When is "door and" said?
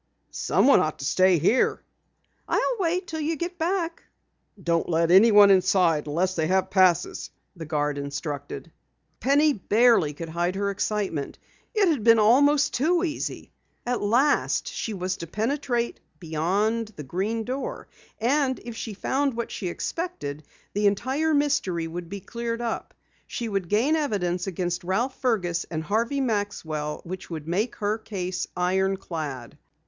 17.43-18.59